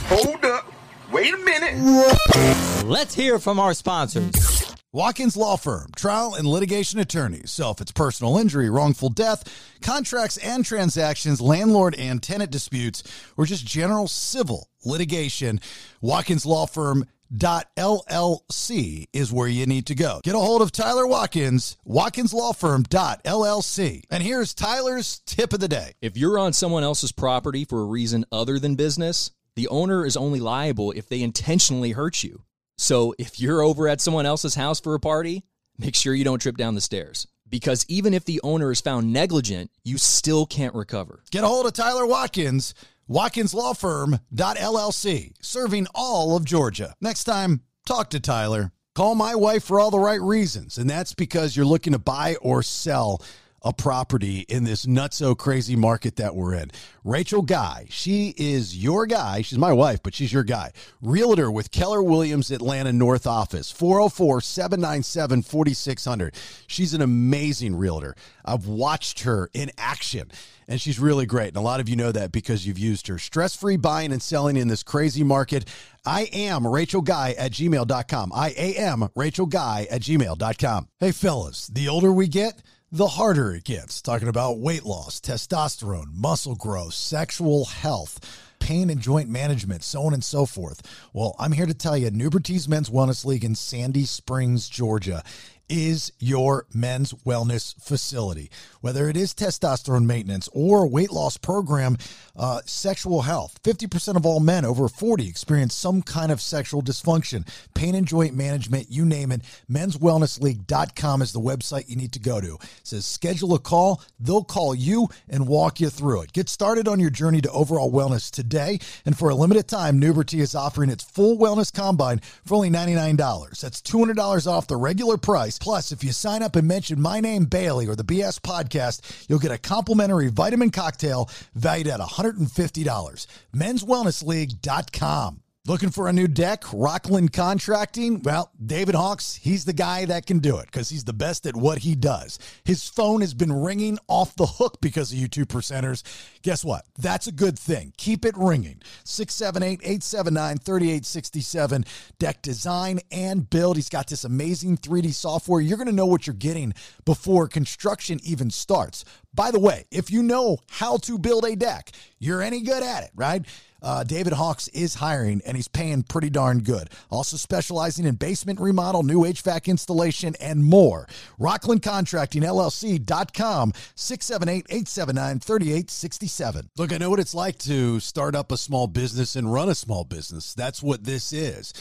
[0.09, 0.73] Hold up.
[1.13, 2.85] Wait a minute.
[2.85, 4.75] Let's hear from our sponsors.
[4.93, 7.51] Watkins Law Firm, trial and litigation attorneys.
[7.51, 13.03] So if it's personal injury, wrongful death, contracts and transactions, landlord and tenant disputes,
[13.37, 15.61] or just general civil litigation,
[16.01, 20.21] Watkins Law Firm dot LLC is where you need to go.
[20.23, 24.03] Get a hold of Tyler Watkins, Watkins Law Firm dot LLC.
[24.11, 25.95] And here's Tyler's tip of the day.
[26.01, 30.17] If you're on someone else's property for a reason other than business, the owner is
[30.17, 32.43] only liable if they intentionally hurt you.
[32.79, 35.45] So if you're over at someone else's house for a party,
[35.79, 37.27] make sure you don't trip down the stairs.
[37.49, 41.23] Because even if the owner is found negligent, you still can't recover.
[41.31, 42.75] Get a hold of Tyler Watkins,
[43.09, 46.95] WatkinsLawFirm.LLC, serving all of Georgia.
[47.01, 48.73] Next time, talk to Tyler.
[48.95, 52.37] Call my wife for all the right reasons, and that's because you're looking to buy
[52.41, 53.23] or sell
[53.67, 56.71] a property in this nutso crazy market that we're in.
[57.03, 59.43] Rachel Guy, she is your guy.
[59.43, 60.71] She's my wife, but she's your guy.
[61.03, 66.35] Realtor with Keller Williams Atlanta North Office, 404 797 4600.
[66.69, 68.15] She's an amazing realtor.
[68.45, 70.31] I've watched her in action
[70.69, 71.49] and she's really great.
[71.49, 73.19] And a lot of you know that because you've used her.
[73.19, 75.65] Stress free buying and selling in this crazy market.
[76.05, 78.33] I am Rachel Guy at gmail.com.
[78.35, 80.89] I am Rachel Guy at gmail.com.
[81.01, 84.01] Hey, fellas, the older we get, the harder it gets.
[84.01, 90.15] Talking about weight loss, testosterone, muscle growth, sexual health pain and joint management, so on
[90.15, 90.83] and so forth.
[91.13, 95.23] Well, I'm here to tell you, Nubertese Men's Wellness League in Sandy Springs, Georgia
[95.69, 98.51] is your men's wellness facility.
[98.81, 101.97] Whether it is testosterone maintenance or weight loss program,
[102.37, 103.61] uh, sexual health.
[103.63, 108.35] 50% of all men over 40 experience some kind of sexual dysfunction, pain and joint
[108.35, 109.43] management, you name it.
[109.71, 112.55] Menswellnessleague.com is the website you need to go to.
[112.55, 114.03] It says schedule a call.
[114.21, 116.33] They'll call you and walk you through it.
[116.33, 118.79] Get started on your journey to overall wellness today.
[119.05, 123.61] And for a limited time, Nuberty is offering its full wellness combine for only $99.
[123.61, 125.56] That's $200 off the regular price.
[125.59, 129.39] Plus, if you sign up and mention my name, Bailey, or the BS podcast, you'll
[129.39, 133.27] get a complimentary vitamin cocktail valued at $150.
[133.55, 135.41] Men'sWellnessLeague.com.
[135.69, 136.63] Looking for a new deck?
[136.73, 138.23] Rockland Contracting?
[138.23, 141.57] Well, David Hawks, he's the guy that can do it because he's the best at
[141.57, 142.39] what he does.
[142.65, 146.05] His phone has been ringing off the hook because of you two percenters.
[146.43, 146.85] Guess what?
[146.97, 147.93] That's a good thing.
[147.97, 148.81] Keep it ringing.
[149.03, 151.85] 678 879 3867.
[152.21, 153.75] Deck design and build.
[153.75, 155.61] He's got this amazing 3D software.
[155.61, 156.75] You're going to know what you're getting
[157.05, 159.05] before construction even starts.
[159.35, 163.03] By the way, if you know how to build a deck, you're any good at
[163.03, 163.45] it, right?
[163.83, 166.91] Uh, David Hawks is hiring and he's paying pretty darn good.
[167.11, 171.07] Also specializing in basement remodel, new HVAC installation, and more.
[171.39, 176.71] Rockland Contracting LLC.com 678 879 3867.
[176.77, 179.75] Look, I know what it's like to start up a small business and run a
[179.75, 180.55] small business.
[180.55, 181.73] That's what this is.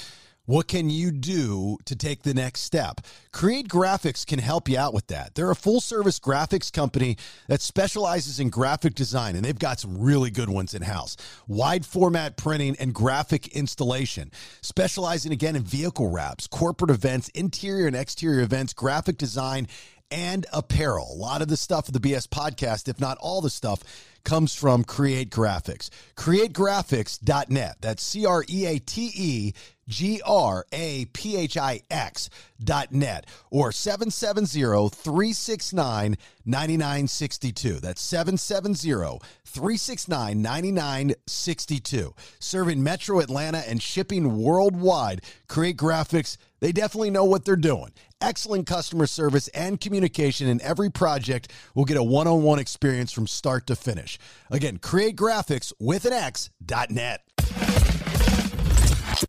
[0.46, 3.02] What can you do to take the next step?
[3.32, 5.34] Create Graphics can help you out with that.
[5.34, 9.98] They're a full service graphics company that specializes in graphic design, and they've got some
[9.98, 11.18] really good ones in house.
[11.48, 14.32] Wide format printing and graphic installation,
[14.62, 19.68] specializing again in vehicle wraps, corporate events, interior and exterior events, graphic design,
[20.12, 21.12] and apparel.
[21.12, 23.82] A lot of the stuff of the BS podcast, if not all the stuff,
[24.24, 25.90] comes from Create Graphics.
[26.16, 27.78] CreateGraphics.net.
[27.82, 29.54] That's C R E A T E
[29.88, 32.30] G R A P H I X
[32.64, 37.80] dot net or 770 369 9962.
[37.80, 42.16] That's 770 369 9962.
[42.40, 45.22] Serving Metro Atlanta and shipping worldwide.
[45.48, 47.92] Create Graphics, they definitely know what they're doing.
[48.22, 53.12] Excellent customer service and communication in every project will get a one on one experience
[53.12, 54.18] from start to finish.
[54.50, 57.22] Again, create graphics with an X dot net.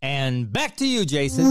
[0.01, 1.45] And back to you, Jason.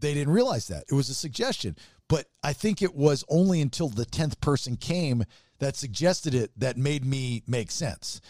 [0.00, 0.84] They didn't realize that.
[0.90, 1.76] It was a suggestion.
[2.08, 5.24] But I think it was only until the 10th person came
[5.58, 8.20] that suggested it that made me make sense.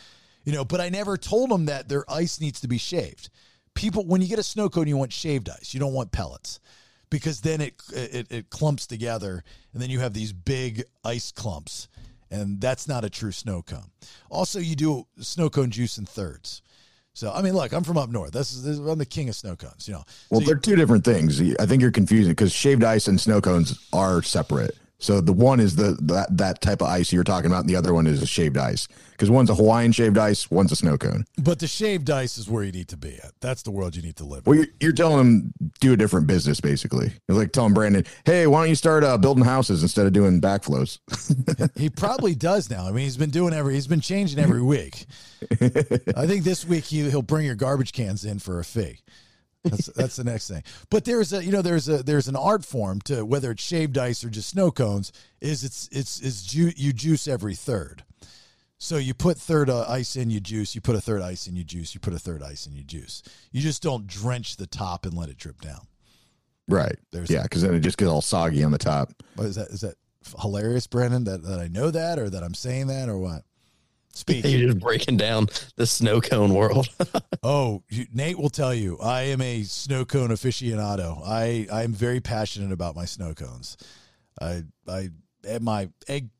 [0.44, 3.30] You know, but I never told them that their ice needs to be shaved.
[3.74, 5.74] People, when you get a snow cone, you want shaved ice.
[5.74, 6.60] You don't want pellets
[7.10, 11.88] because then it, it, it clumps together and then you have these big ice clumps
[12.30, 13.90] and that's not a true snow cone.
[14.30, 16.62] Also, you do snow cone juice in thirds.
[17.14, 18.33] So I mean, look, I'm from up north.
[18.33, 19.87] This is, this is I'm the king of snow cones.
[19.87, 21.40] You know, Well, So they're two different things.
[21.61, 24.77] I think you're confusing because shaved ice and snow cones are separate.
[24.98, 27.76] So the one is the that that type of ice you're talking about, and the
[27.76, 28.88] other one is a shaved ice.
[29.11, 31.24] Because one's a Hawaiian shaved ice, one's a snow cone.
[31.38, 33.33] But the shaved ice is where you need to be at.
[33.40, 34.46] That's the world you need to live.
[34.46, 34.50] in.
[34.50, 37.12] Well, you're, you're telling them do a different business, basically.
[37.28, 40.40] You're like telling Brandon, "Hey, why don't you start uh, building houses instead of doing
[40.40, 40.98] backflows?"
[41.76, 42.87] He probably does now.
[42.87, 43.74] I mean, he's been doing every.
[43.74, 45.07] He's been changing every week.
[46.16, 49.00] I think this week he he'll bring your garbage cans in for a fee.
[49.64, 50.62] That's that's the next thing.
[50.90, 53.96] But there's a you know there's a there's an art form to whether it's shaved
[53.98, 55.11] ice or just snow cones.
[55.40, 58.05] Is it's it's is ju- you juice every third.
[58.77, 60.74] So you put third uh, ice in, you juice.
[60.74, 61.94] You put a third ice in, you juice.
[61.94, 63.22] You put a third ice in, you juice.
[63.53, 65.87] You just don't drench the top and let it drip down.
[66.68, 66.96] right.
[67.11, 69.12] There's- yeah, because then it just gets all soggy on the top.
[69.38, 69.94] Is that is that
[70.42, 71.24] hilarious, Brandon?
[71.24, 73.44] That that I know that, or that I'm saying that, or what?
[74.14, 74.44] Speak.
[74.48, 76.88] You're just breaking down the snow cone world.
[77.46, 81.20] Oh, you, Nate will tell you, I am a snow cone aficionado.
[81.27, 83.77] I I am very passionate about my snow cones.
[84.40, 85.11] I I
[85.46, 86.31] had my egg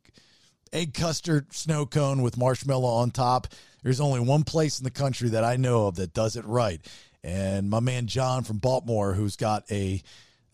[0.73, 3.49] egg custard snow cone with marshmallow on top.
[3.83, 6.81] There's only one place in the country that I know of that does it right,
[7.23, 10.01] and my man John from Baltimore, who's got a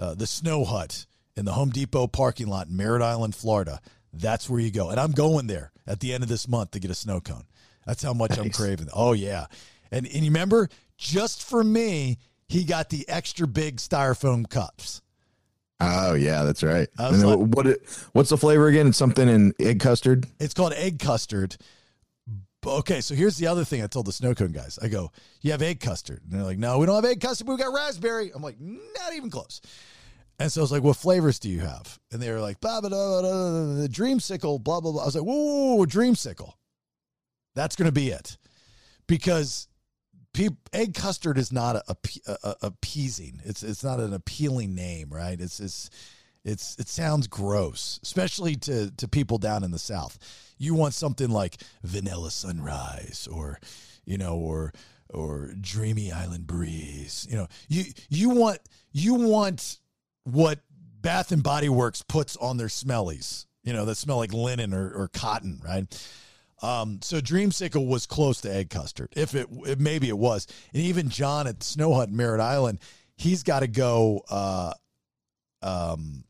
[0.00, 1.06] uh, the Snow Hut
[1.36, 3.80] in the Home Depot parking lot in Merritt Island, Florida.
[4.12, 6.78] That's where you go, and I'm going there at the end of this month to
[6.80, 7.44] get a snow cone.
[7.86, 8.88] That's how much I'm craving.
[8.94, 9.46] Oh yeah,
[9.90, 15.02] and and you remember, just for me, he got the extra big styrofoam cups.
[15.80, 16.88] Oh yeah, that's right.
[16.98, 17.66] And like- what?
[17.66, 18.88] It, what's the flavor again?
[18.88, 20.26] It's something in egg custard.
[20.38, 21.56] It's called egg custard.
[22.64, 24.78] Okay, so here's the other thing I told the snow cone guys.
[24.82, 27.46] I go, "You have egg custard?" And they're like, "No, we don't have egg custard.
[27.46, 29.62] But we got raspberry." I'm like, "Not even close."
[30.40, 32.80] And so I was like, "What flavors do you have?" And they were like, "Blah
[32.80, 36.54] blah blah, blah, blah, dreamsicle, blah blah blah." I was like, "Whoa, whoa, whoa dreamsicle."
[37.54, 38.38] That's going to be it,
[39.06, 39.68] because
[40.32, 43.42] peop egg custard is not a, a, a, appeasing.
[43.44, 45.38] It's it's not an appealing name, right?
[45.38, 45.90] It's it's
[46.42, 50.18] it's it sounds gross, especially to to people down in the south.
[50.56, 53.60] You want something like vanilla sunrise, or
[54.06, 54.72] you know, or
[55.10, 57.26] or dreamy island breeze.
[57.28, 58.60] You know, you you want
[58.92, 59.79] you want
[60.24, 60.60] what
[61.00, 63.46] Bath and Body Works puts on their smellies.
[63.62, 66.08] You know, that smell like linen or, or cotton, right?
[66.62, 69.08] Um, so Dreamsicle was close to egg custard.
[69.16, 72.78] If it, it maybe it was, and even John at Snow Hut Merritt Island,
[73.16, 74.22] he's got to go.
[74.30, 74.72] Uh,
[75.62, 76.24] um,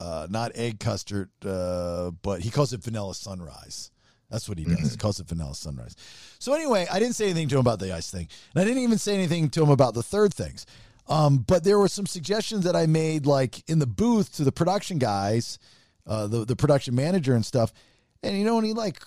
[0.00, 3.90] uh, not egg custard, uh, but he calls it vanilla sunrise.
[4.30, 4.92] That's what he does.
[4.92, 5.96] He calls it vanilla sunrise.
[6.38, 8.82] So anyway, I didn't say anything to him about the ice thing, and I didn't
[8.82, 10.66] even say anything to him about the third things.
[11.08, 14.52] Um, but there were some suggestions that I made, like in the booth to the
[14.52, 15.58] production guys,
[16.06, 17.72] uh, the the production manager and stuff.
[18.22, 19.00] And you know, and he like,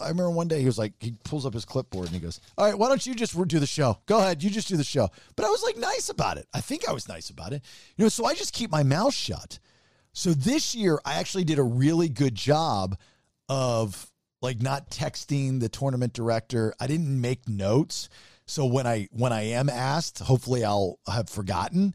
[0.00, 2.38] I remember one day he was like, he pulls up his clipboard and he goes,
[2.56, 3.98] "All right, why don't you just do the show?
[4.06, 6.46] Go ahead, you just do the show." But I was like nice about it.
[6.52, 7.62] I think I was nice about it,
[7.96, 8.08] you know.
[8.10, 9.58] So I just keep my mouth shut.
[10.12, 12.98] So this year, I actually did a really good job
[13.48, 14.10] of
[14.42, 16.74] like not texting the tournament director.
[16.78, 18.08] I didn't make notes.
[18.48, 21.94] So when I when I am asked, hopefully I'll have forgotten.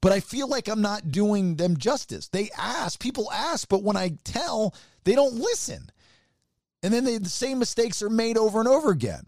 [0.00, 2.28] But I feel like I'm not doing them justice.
[2.28, 5.90] They ask, people ask, but when I tell, they don't listen.
[6.82, 9.24] And then they, the same mistakes are made over and over again.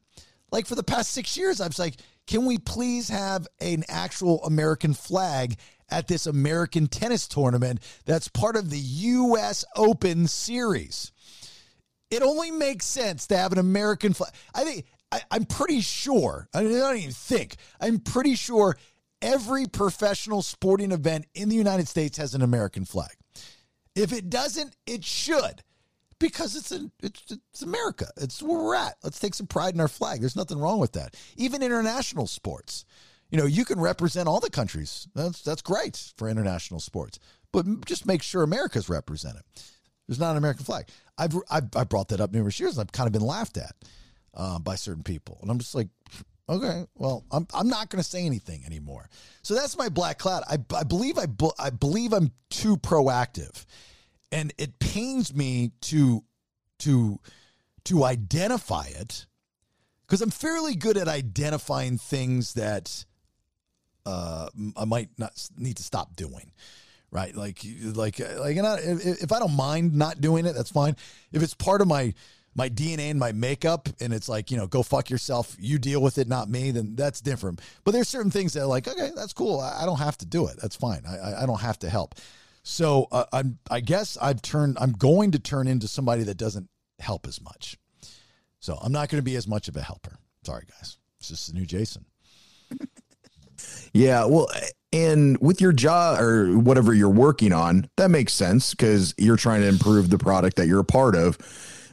[0.53, 4.45] Like for the past six years, I was like, can we please have an actual
[4.45, 5.55] American flag
[5.89, 9.65] at this American tennis tournament that's part of the U.S.
[9.77, 11.13] Open Series?
[12.11, 14.33] It only makes sense to have an American flag.
[14.55, 14.85] I think
[15.17, 16.47] I, I'm pretty sure.
[16.53, 17.57] I don't even think.
[17.81, 18.77] I'm pretty sure
[19.23, 23.13] every professional sporting event in the United States has an American flag.
[23.95, 25.63] If it doesn't, it should,
[26.19, 28.09] because it's an, it's it's America.
[28.19, 28.97] It's where we're at.
[29.03, 30.21] Let's take some pride in our flag.
[30.21, 31.17] There's nothing wrong with that.
[31.39, 32.85] Even international sports,
[33.31, 35.09] you know, you can represent all the countries.
[35.15, 37.19] That's that's great for international sports,
[37.53, 39.45] but just make sure America's represented.
[40.07, 40.89] There's not an American flag.
[41.17, 43.75] I've I've, I brought that up numerous years, and I've kind of been laughed at
[44.37, 45.89] uh, by certain people, and I'm just like,
[46.49, 49.09] okay, well, I'm I'm not going to say anything anymore.
[49.43, 50.45] So that's my black cloud.
[50.49, 51.27] I I believe I,
[51.59, 53.65] I believe I'm too proactive,
[54.31, 56.23] and it pains me to
[56.81, 57.19] to
[57.85, 59.27] to identify it
[60.07, 63.05] because I'm fairly good at identifying things that
[64.05, 66.53] uh, I might not need to stop doing
[67.13, 67.35] right?
[67.35, 70.97] Like, like, like, and I, if, if I don't mind not doing it, that's fine.
[71.33, 72.13] If it's part of my
[72.57, 76.01] my DNA and my makeup, and it's like, you know, go fuck yourself, you deal
[76.01, 77.61] with it, not me, then that's different.
[77.85, 79.61] But there's certain things that are like, okay, that's cool.
[79.61, 80.57] I, don't have to do it.
[80.61, 81.03] That's fine.
[81.09, 82.15] I, I, I don't have to help.
[82.63, 86.69] So uh, I'm I guess I've turned I'm going to turn into somebody that doesn't
[86.99, 87.79] help as much.
[88.59, 90.19] So I'm not going to be as much of a helper.
[90.45, 90.99] Sorry guys.
[91.21, 92.07] It's just the new Jason.
[93.93, 94.49] Yeah, well,
[94.93, 99.63] and with your job or whatever you're working on, that makes sense because you're trying
[99.63, 101.39] to improve the product that you're a part of.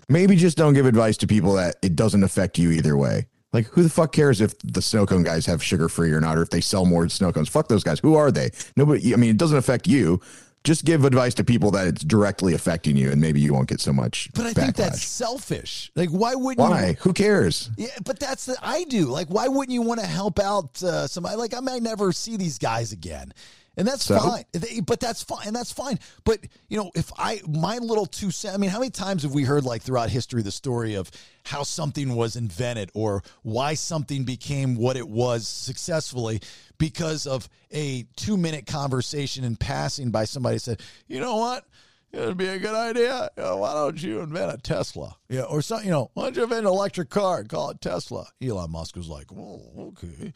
[0.10, 3.28] Maybe just don't give advice to people that it doesn't affect you either way.
[3.54, 6.38] Like, who the fuck cares if the snow cone guys have sugar free or not,
[6.38, 7.48] or if they sell more snow cones?
[7.50, 8.00] Fuck those guys.
[8.00, 8.50] Who are they?
[8.76, 9.14] Nobody.
[9.14, 10.20] I mean, it doesn't affect you.
[10.64, 13.82] Just give advice to people that it's directly affecting you, and maybe you won't get
[13.82, 14.30] so much.
[14.34, 14.56] But I backlash.
[14.56, 15.92] think that's selfish.
[15.96, 16.88] Like, why wouldn't why.
[16.88, 16.94] you?
[17.02, 17.70] Who cares?
[17.78, 19.06] Yeah, but that's the I do.
[19.06, 21.36] Like, why wouldn't you want to help out uh, somebody?
[21.36, 23.34] Like, I might never see these guys again,
[23.78, 24.20] and that's So?
[24.20, 24.44] fine.
[24.52, 26.00] They- But that's fine, and that's fine.
[26.24, 28.54] But you know, if I my little two cents.
[28.56, 31.10] I mean, how many times have we heard like throughout history the story of
[31.46, 36.42] how something was invented or why something became what it was successfully
[36.78, 41.66] because of a two minute conversation in passing by somebody said, you know what.
[42.12, 43.28] It'd be a good idea.
[43.36, 45.16] You know, why don't you invent a Tesla?
[45.30, 45.88] Yeah, or something.
[45.88, 48.28] You know, why don't you invent an electric car and call it Tesla?
[48.40, 49.64] Elon Musk was like, "Oh,
[49.98, 50.32] okay."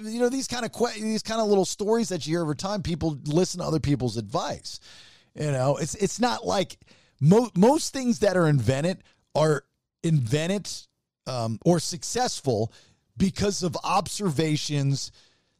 [0.00, 2.54] You know, these kind of que- these kind of little stories that you hear over
[2.54, 2.82] time.
[2.82, 4.80] People listen to other people's advice.
[5.34, 6.78] You know, it's it's not like
[7.20, 9.02] mo- most things that are invented
[9.34, 9.64] are
[10.02, 10.68] invented
[11.26, 12.72] um, or successful
[13.16, 15.12] because of observations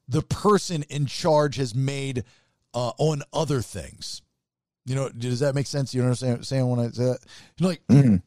[0.09, 2.25] the person in charge has made
[2.75, 4.23] uh, on other things.
[4.85, 5.95] You know, does that make sense?
[5.95, 7.19] You understand what I'm saying when I say that?
[7.57, 8.23] You know, like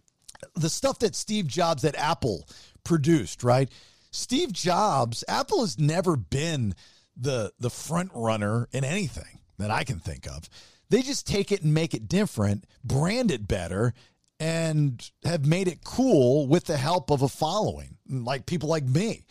[0.56, 2.48] the stuff that Steve Jobs at Apple
[2.84, 3.70] produced, right?
[4.16, 6.74] Steve Jobs, Apple has never been
[7.18, 10.50] the the front runner in anything that I can think of.
[10.90, 13.94] They just take it and make it different, brand it better,
[14.40, 19.26] and have made it cool with the help of a following, like people like me.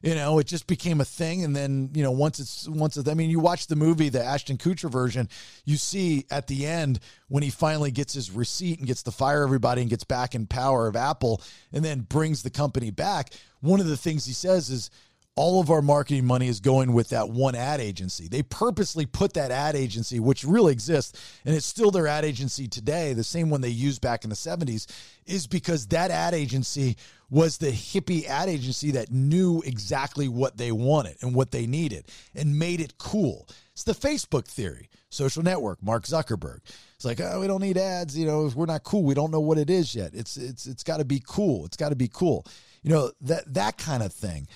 [0.00, 3.08] You know, it just became a thing, and then you know, once it's once it's,
[3.08, 5.28] I mean, you watch the movie, the Ashton Kutcher version,
[5.64, 9.42] you see at the end when he finally gets his receipt and gets to fire
[9.42, 13.32] everybody and gets back in power of Apple, and then brings the company back.
[13.60, 14.90] One of the things he says is,
[15.38, 18.26] all of our marketing money is going with that one ad agency.
[18.26, 22.66] They purposely put that ad agency, which really exists, and it's still their ad agency
[22.66, 24.86] today, the same one they used back in the 70s,
[25.26, 26.96] is because that ad agency
[27.30, 32.06] was the hippie ad agency that knew exactly what they wanted and what they needed
[32.34, 33.46] and made it cool.
[33.74, 36.62] It's the Facebook theory, social network, Mark Zuckerberg.
[36.96, 39.04] It's like, oh, we don't need ads, you know, we're not cool.
[39.04, 40.14] We don't know what it is yet.
[40.14, 41.64] It's it's it's got to be cool.
[41.64, 42.44] It's got to be cool.
[42.82, 44.48] You know, that that kind of thing.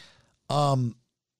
[0.48, 0.96] Um,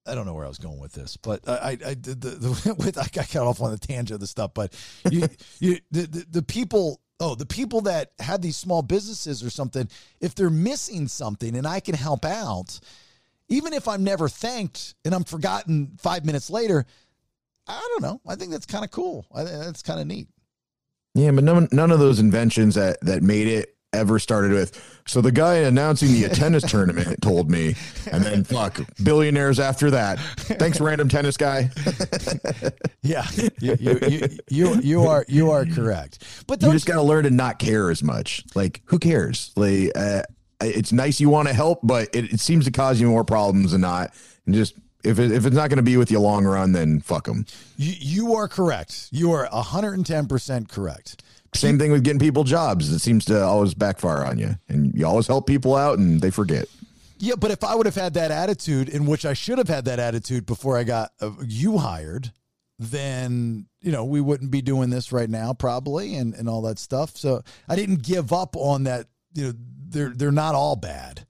[0.06, 2.74] I don't know where I was going with this, but I, I, did the, the
[2.78, 4.52] with I got off on the tangent of the stuff.
[4.54, 4.74] But
[5.10, 5.28] you,
[5.60, 9.88] you, the, the, the people, oh, the people that have these small businesses or something,
[10.20, 12.80] if they're missing something and I can help out,
[13.48, 16.84] even if I'm never thanked and I'm forgotten five minutes later,
[17.66, 18.20] I don't know.
[18.26, 19.26] I think that's kind of cool.
[19.32, 20.28] I that's kind of neat.
[21.14, 25.00] Yeah, but none, none of those inventions that that made it ever started with.
[25.06, 27.74] So the guy announcing the tennis tournament told me,
[28.10, 30.18] and then fuck billionaires after that.
[30.18, 31.70] Thanks, random tennis guy.
[33.04, 33.50] Yeah, you,
[33.80, 36.24] you, you, you, you are you are correct.
[36.46, 38.44] But you just got to learn to not care as much.
[38.54, 39.50] Like, who cares?
[39.56, 40.22] Like, uh,
[40.60, 43.72] it's nice you want to help, but it, it seems to cause you more problems
[43.72, 44.12] than not.
[44.46, 47.00] And just if it, if it's not going to be with you long run, then
[47.00, 47.44] fuck them.
[47.76, 49.08] you, you are correct.
[49.10, 51.24] You are hundred and ten percent correct.
[51.54, 52.90] Same thing with getting people jobs.
[52.90, 56.30] It seems to always backfire on you, and you always help people out, and they
[56.30, 56.66] forget.
[57.18, 59.84] Yeah, but if I would have had that attitude, in which I should have had
[59.84, 62.32] that attitude before I got uh, you hired,
[62.78, 66.78] then you know we wouldn't be doing this right now, probably, and and all that
[66.78, 67.16] stuff.
[67.16, 69.06] So I didn't give up on that.
[69.34, 69.52] You know,
[69.88, 71.26] they're they're not all bad.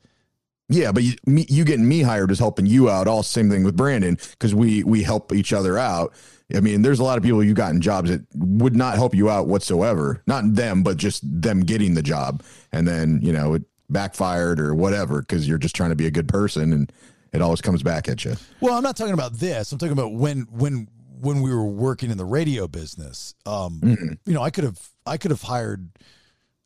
[0.68, 3.06] Yeah, but you, me, you getting me hired is helping you out.
[3.06, 6.14] All same thing with Brandon because we we help each other out.
[6.54, 9.14] I mean, there's a lot of people you got in jobs that would not help
[9.14, 10.22] you out whatsoever.
[10.26, 14.74] Not them, but just them getting the job, and then you know it backfired or
[14.74, 16.92] whatever because you're just trying to be a good person, and
[17.32, 18.34] it always comes back at you.
[18.60, 19.72] Well, I'm not talking about this.
[19.72, 20.88] I'm talking about when when
[21.20, 23.34] when we were working in the radio business.
[23.46, 25.88] Um, You know, I could have I could have hired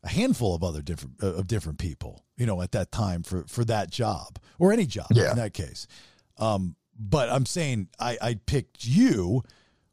[0.03, 2.23] a handful of other different uh, of different people.
[2.37, 5.31] You know, at that time for for that job or any job Yeah.
[5.31, 5.87] in that case.
[6.37, 9.43] Um, but I'm saying I I picked you.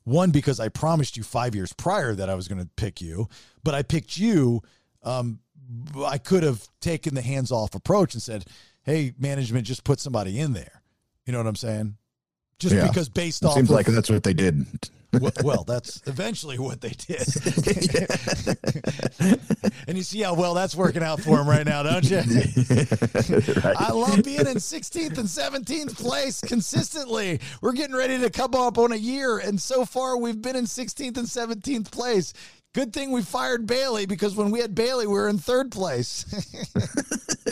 [0.04, 3.28] One because I promised you five years prior that I was going to pick you,
[3.62, 4.62] but I picked you.
[5.02, 5.40] Um,
[6.04, 8.44] I could have taken the hands off approach and said,
[8.82, 10.82] "Hey, management, just put somebody in there."
[11.24, 11.96] You know what I'm saying?
[12.58, 12.86] Just Yeah.
[12.86, 14.66] because based It off seems of, like that's what they did.
[15.20, 17.26] Well, well, that's eventually what they did.
[19.88, 22.18] and you see how well that's working out for him right now, don't you?
[23.78, 27.40] I love being in 16th and 17th place consistently.
[27.60, 30.64] We're getting ready to come up on a year, and so far we've been in
[30.64, 32.32] 16th and 17th place.
[32.74, 36.24] Good thing we fired Bailey because when we had Bailey, we were in third place.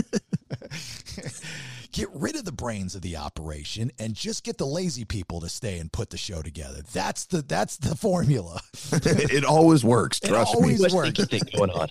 [2.03, 5.49] get rid of the brains of the operation and just get the lazy people to
[5.49, 6.83] stay and put the show together.
[6.93, 8.61] That's the that's the formula.
[8.93, 10.19] it always works.
[10.21, 10.77] It Trust always me.
[10.77, 11.11] Too much works.
[11.11, 11.89] thinky think going on.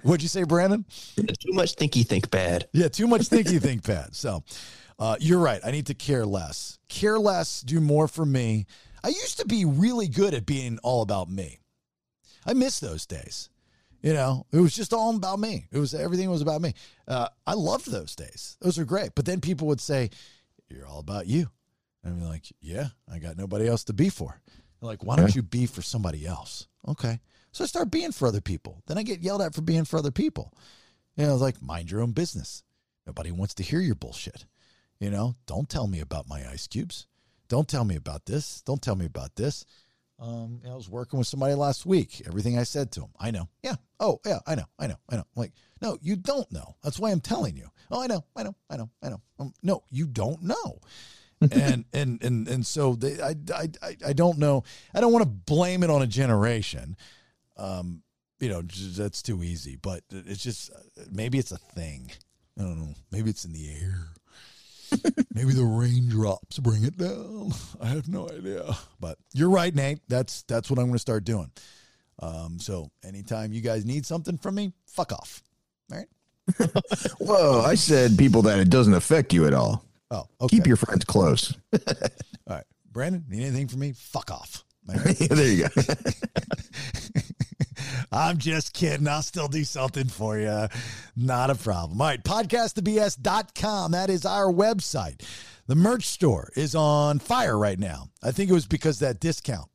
[0.02, 0.84] What'd you say, Brandon?
[1.16, 2.66] Too much thinky think bad.
[2.72, 4.16] Yeah, too much think you think bad.
[4.16, 4.42] So
[4.98, 5.60] uh, you're right.
[5.64, 6.80] I need to care less.
[6.88, 8.66] Care less, do more for me.
[9.04, 11.60] I used to be really good at being all about me.
[12.44, 13.50] I miss those days.
[14.04, 15.66] You know, it was just all about me.
[15.72, 16.74] It was everything was about me.
[17.08, 18.58] Uh, I loved those days.
[18.60, 19.14] Those are great.
[19.14, 20.10] But then people would say,
[20.68, 21.48] "You're all about you,"
[22.02, 24.42] and I'm like, "Yeah, I got nobody else to be for."
[24.78, 27.18] They're like, "Why don't you be for somebody else?" Okay,
[27.50, 28.82] so I start being for other people.
[28.86, 30.52] Then I get yelled at for being for other people.
[31.16, 32.62] You know, it's like mind your own business.
[33.06, 34.44] Nobody wants to hear your bullshit.
[35.00, 37.06] You know, don't tell me about my ice cubes.
[37.48, 38.60] Don't tell me about this.
[38.66, 39.64] Don't tell me about this.
[40.24, 42.22] Um, I was working with somebody last week.
[42.26, 43.48] Everything I said to him, I know.
[43.62, 43.74] Yeah.
[44.00, 44.38] Oh, yeah.
[44.46, 44.64] I know.
[44.78, 44.96] I know.
[45.10, 45.26] I know.
[45.36, 45.52] I'm like,
[45.82, 46.76] no, you don't know.
[46.82, 47.68] That's why I'm telling you.
[47.90, 48.24] Oh, I know.
[48.34, 48.56] I know.
[48.70, 48.90] I know.
[49.02, 49.20] I know.
[49.38, 50.80] Um, no, you don't know.
[51.52, 54.62] and and and and so they, I, I I I don't know.
[54.94, 56.96] I don't want to blame it on a generation.
[57.58, 58.02] Um,
[58.40, 59.76] you know, that's too easy.
[59.76, 60.70] But it's just
[61.10, 62.12] maybe it's a thing.
[62.58, 62.94] I don't know.
[63.10, 64.08] Maybe it's in the air.
[65.34, 67.52] Maybe the raindrops bring it down.
[67.80, 68.76] I have no idea.
[69.00, 70.00] But you're right, Nate.
[70.08, 71.50] That's that's what I'm going to start doing.
[72.20, 75.42] Um, so anytime you guys need something from me, fuck off.
[75.92, 76.08] All right.
[77.18, 79.84] Whoa, I said people that it doesn't affect you at all.
[80.10, 80.56] Oh, okay.
[80.56, 81.54] Keep your friends close.
[81.72, 81.80] All
[82.48, 83.24] right, Brandon.
[83.28, 83.92] Need anything from me?
[83.96, 84.64] Fuck off.
[84.86, 85.16] Right?
[85.16, 85.82] there you go.
[88.12, 89.08] I'm just kidding.
[89.08, 90.68] I'll still do something for you.
[91.16, 92.00] Not a problem.
[92.00, 93.92] All right, podcastthebs.com.
[93.92, 95.22] That is our website.
[95.66, 98.08] The merch store is on fire right now.
[98.22, 99.68] I think it was because that discount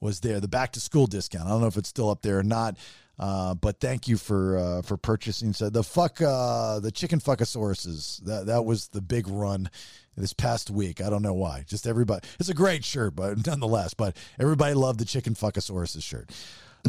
[0.00, 1.46] was there, the back to school discount.
[1.46, 2.76] I don't know if it's still up there or not.
[3.18, 5.52] Uh, but thank you for uh, for purchasing.
[5.52, 9.68] So the fuck uh, the chicken fuckasauruses that that was the big run
[10.16, 11.02] this past week.
[11.02, 11.64] I don't know why.
[11.68, 12.26] Just everybody.
[12.38, 16.30] It's a great shirt, but nonetheless, but everybody loved the chicken fuckasauruses shirt.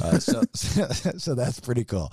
[0.02, 2.12] Uh, so, so that's pretty cool.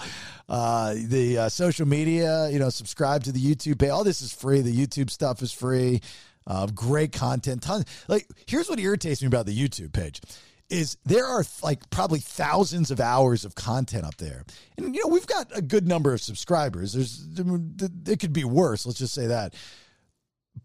[0.48, 3.90] Uh, the uh, social media, you know, subscribe to the YouTube page.
[3.90, 4.60] All this is free.
[4.60, 6.00] The YouTube stuff is free.
[6.46, 7.62] Uh, great content.
[7.62, 7.84] Tons.
[8.08, 10.20] Like, here's what irritates me about the YouTube page
[10.70, 14.44] is there are like probably thousands of hours of content up there,
[14.76, 16.92] and you know we've got a good number of subscribers.
[16.92, 17.26] There's
[18.06, 18.84] it could be worse.
[18.84, 19.54] Let's just say that.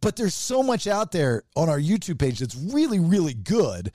[0.02, 3.92] But there's so much out there on our YouTube page that's really, really good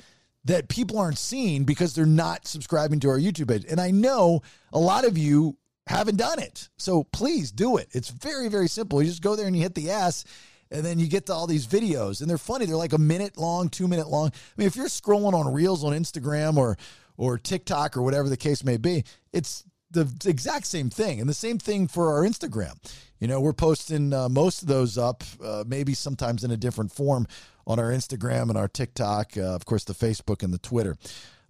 [0.49, 3.66] that people aren't seeing because they're not subscribing to our YouTube page.
[3.70, 4.40] And I know
[4.72, 6.70] a lot of you haven't done it.
[6.78, 7.88] So please do it.
[7.92, 9.03] It's very, very simple.
[9.03, 10.24] You just go there and you hit the S
[10.70, 12.64] and then you get to all these videos and they're funny.
[12.64, 14.28] They're like a minute long, two minute long.
[14.28, 16.78] I mean, if you're scrolling on reels on Instagram or
[17.18, 21.20] or TikTok or whatever the case may be, it's the exact same thing.
[21.20, 22.76] And the same thing for our Instagram.
[23.20, 26.93] You know, we're posting uh, most of those up, uh, maybe sometimes in a different
[26.93, 27.26] form
[27.66, 30.97] on our Instagram and our TikTok, uh, of course, the Facebook and the Twitter.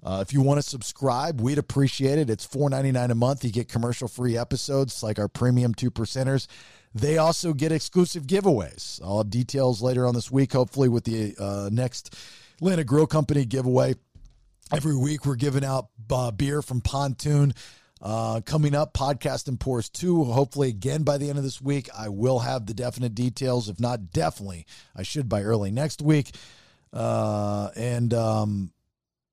[0.03, 2.31] Uh, if you want to subscribe, we'd appreciate it.
[2.31, 3.45] It's four ninety nine a month.
[3.45, 6.47] You get commercial free episodes like our premium two percenters.
[6.95, 9.03] They also get exclusive giveaways.
[9.03, 12.17] I'll have details later on this week, hopefully, with the uh, next
[12.57, 13.95] Atlanta Grill Company giveaway.
[14.73, 17.53] Every week, we're giving out uh, beer from Pontoon.
[18.01, 20.25] Uh, coming up, Podcast and Pours 2.
[20.25, 23.69] Hopefully, again by the end of this week, I will have the definite details.
[23.69, 26.35] If not, definitely, I should by early next week.
[26.93, 28.73] Uh, and um,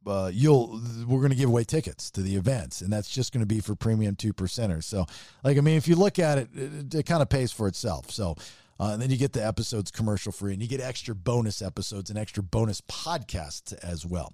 [0.05, 3.41] uh, you'll we're going to give away tickets to the events, and that's just going
[3.41, 4.83] to be for premium two percenters.
[4.83, 5.05] So,
[5.43, 8.11] like, I mean, if you look at it, it, it kind of pays for itself.
[8.11, 8.35] So.
[8.77, 12.09] Uh, and then you get the episodes commercial free, and you get extra bonus episodes
[12.09, 14.33] and extra bonus podcasts as well.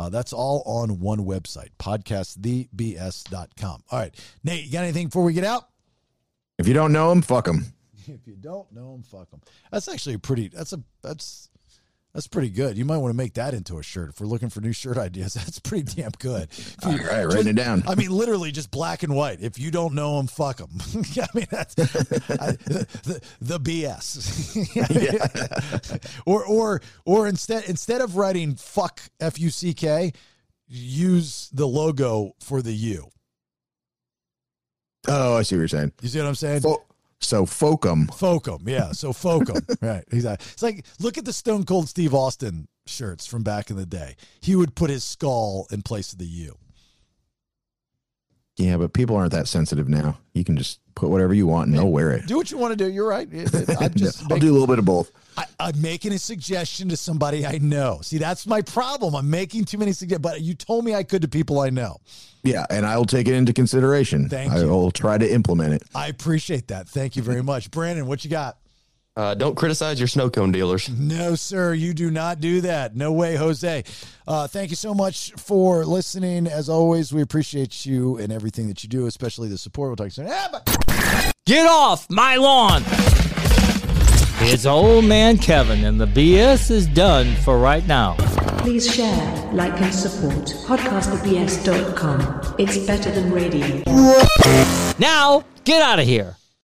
[0.00, 3.82] Uh, that's all on one website, podcastthebs.com.
[3.90, 4.14] All right.
[4.42, 5.68] Nate, you got anything before we get out?
[6.58, 7.66] If you don't know him, fuck him.
[8.06, 9.42] If you don't know him, fuck him.
[9.70, 11.50] That's actually a pretty, that's a, that's,
[12.14, 12.76] that's pretty good.
[12.76, 14.10] You might want to make that into a shirt.
[14.10, 16.48] If we're looking for new shirt ideas, that's pretty damn good.
[16.84, 17.84] You- All right, writing it down.
[17.86, 19.40] I mean, literally just black and white.
[19.40, 20.70] If you don't know them, fuck them.
[21.16, 24.10] I mean, that's I, the, the BS.
[26.26, 30.12] or or or instead instead of writing fuck f u c k,
[30.66, 33.08] use the logo for the U.
[35.08, 35.92] Oh, I see what you're saying.
[36.02, 36.62] You see what I'm saying?
[37.20, 38.06] So Focum.
[38.08, 38.92] Focum, yeah.
[38.92, 40.04] So Focum, right?
[40.10, 40.46] Exactly.
[40.52, 44.16] It's like look at the Stone Cold Steve Austin shirts from back in the day.
[44.40, 46.56] He would put his skull in place of the U.
[48.56, 50.18] Yeah, but people aren't that sensitive now.
[50.34, 52.26] You can just put whatever you want and they'll wear it.
[52.26, 52.90] Do what you want to do.
[52.90, 53.26] You're right.
[53.80, 55.10] I'm just I'll do a little bit of both.
[55.36, 58.00] I, I'm making a suggestion to somebody I know.
[58.02, 59.14] See, that's my problem.
[59.16, 61.96] I'm making too many suggestions, but you told me I could to people I know.
[62.42, 64.28] Yeah, and I will take it into consideration.
[64.28, 64.68] Thank I you.
[64.68, 65.82] will try to implement it.
[65.94, 66.88] I appreciate that.
[66.88, 67.70] Thank you very much.
[67.70, 68.58] Brandon, what you got?
[69.16, 70.88] Uh, don't criticize your snow cone dealers.
[70.88, 72.94] No, sir, you do not do that.
[72.96, 73.84] No way, Jose.
[74.26, 76.46] Uh, thank you so much for listening.
[76.46, 79.88] As always, we appreciate you and everything that you do, especially the support.
[79.90, 80.28] We'll talk soon.
[80.30, 82.82] Ah, but- Get off my lawn!
[84.42, 88.14] It's old man Kevin, and the BS is done for right now.
[88.58, 92.54] Please share, like, and support podcastthebs.com.
[92.58, 93.82] It's better than radio.
[94.98, 96.36] Now, get out of here.